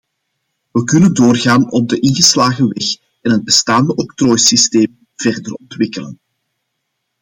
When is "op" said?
1.71-1.89